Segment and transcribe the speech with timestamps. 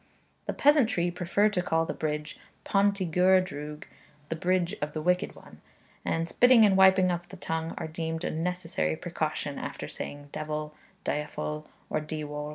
[0.47, 3.83] The peasantry prefer to call the bridge 'Pont y Gwr Drwg,'
[4.29, 5.61] the Bridge of the Wicked One;
[6.03, 10.73] and spitting and wiping off the tongue are deemed a necessary precaution after saying devil,
[11.05, 12.49] diafol, or diawl.